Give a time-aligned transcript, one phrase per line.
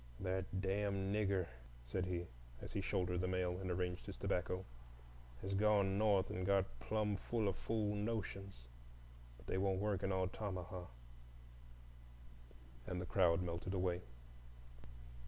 [0.19, 1.45] "That damn Nigger,"
[1.85, 2.25] said he,
[2.59, 4.65] as he shouldered the mail and arranged his tobacco,
[5.43, 8.61] "has gone North and got plum full o' fool notions;
[9.37, 10.87] but they won't work in Altamaha."
[12.87, 14.01] And the crowd melted away.